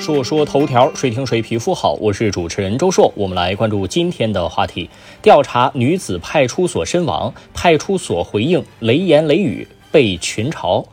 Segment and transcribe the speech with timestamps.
[0.00, 1.92] 说说头条，谁听谁皮肤好。
[2.00, 4.88] 我是主持人周硕，我们来关注今天的话题：
[5.20, 10.86] 调查女子派出所身亡，派出所回应雷言雷语被群嘲。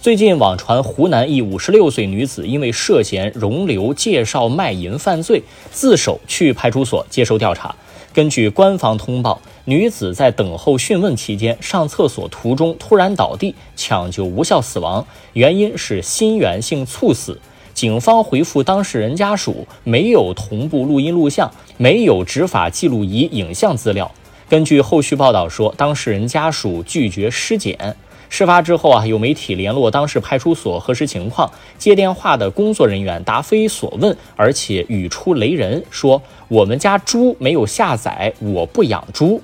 [0.00, 7.76] 最近网传湖南一五十六岁女子因为涉嫌容留介绍卖淫犯罪，自首去派出所接受调查。
[8.14, 17.38] 根据官方通报，女子在等候讯问期间上厕所途中突然倒地，抢救无效死亡，原因是心源性猝死。
[17.74, 24.08] 警方回复当事人家属，没有同步录音录像，没有执法记录仪影像资料。
[24.48, 27.96] 根据后续报道说，当事人家属拒绝尸检。
[28.28, 39.40] 事发之后啊，有媒体联络当事派出所核实情况，接电话的工作人员答非所问，而且语出雷人，说我们家猪没有下载，我不养猪。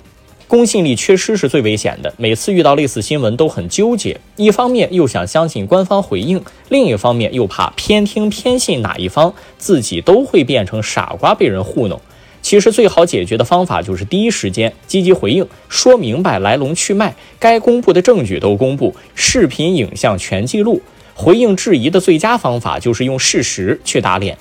[0.51, 2.13] 公信力缺失是最危险的。
[2.17, 12.01] 每次遇到类似新闻都很纠结，一方面又想相信官方回应，另一方面又怕偏听偏信哪一方，自己都会变成傻瓜被人糊弄。
[12.41, 20.81] 其实最好解决的方法就是第一时间积极回应，说明白来龙去脉，该公布的证据都公布，视频影像全记录。
[21.13, 24.37] 回应质疑的最佳方法就是用事实去打脸。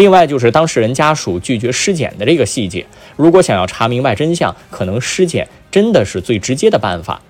[0.00, 7.20] 另外就是当事人家属拒绝尸检的这个细节，如果想要查明白真相，可能尸检真的是最直接的办法。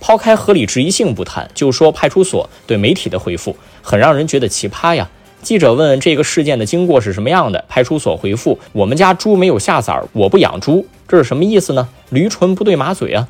[0.00, 5.10] 抛开合理质疑性不谈，就说派出所对媒体的回复，很让人觉得奇葩呀。
[5.42, 11.90] 记者问这个事件的经过是什么样的，派出所回复：我们家猪没有下崽，我不养猪，这是什么意思呢？
[12.08, 13.28] 驴唇不对马嘴啊。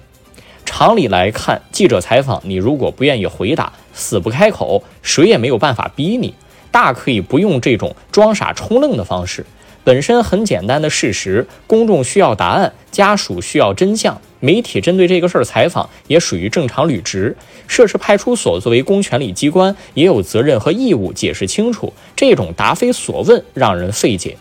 [0.65, 6.33] 常理来看，记者采访你，如果不愿意回答，死不开口，谁也没有办法逼你。
[6.75, 9.47] 大可以不用这种装傻充愣的方式，
[9.85, 17.37] 本身很简单的事实，公众需要答案，家属需要真相，媒体针对这个事儿采访也属于正常履职。
[17.69, 21.93] 涉事派出所作为公权力机关，也有责任和义务解释清楚。
[22.17, 24.37] 这种答非所问让人费解。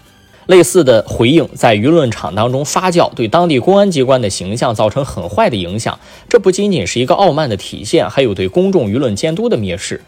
[0.47, 5.99] 类似的回应在舆论场当中发酵，对当地公安机关的形象造成很坏的影响。
[6.27, 10.01] 这不仅仅是一个傲慢的体现，还有对公众舆论监督的蔑视。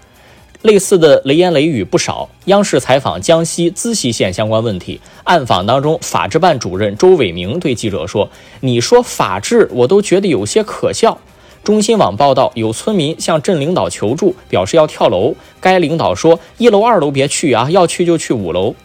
[0.61, 2.29] 类似的雷言雷语不少。
[2.45, 8.29] 央视采访江西资溪县相关问题，暗访当中，法制办主任周伟明对记者说
[8.61, 11.17] ：“你说法治，我都觉得有些可笑。”
[11.63, 15.35] 中新网报道，有村民向镇领导求助，表示要跳楼。
[15.59, 18.75] 该领导说：“一楼、二楼别去啊，要去就去五楼。”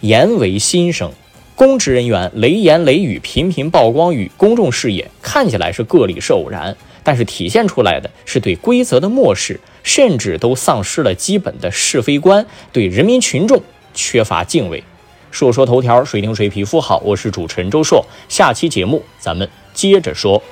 [0.00, 1.12] 言为心声，
[1.62, 6.76] 公职人员雷言雷语频频曝光于公众视野，看起来是个例，是偶然。
[7.04, 13.62] 但是体现出来的是对规则的漠视，甚至都丧失了基本的是非观，对人民群众
[13.94, 14.82] 缺乏敬畏。
[15.30, 17.00] 说说头条，谁听谁皮肤好？
[17.04, 20.42] 我是主持人周硕，下期节目咱们接着说。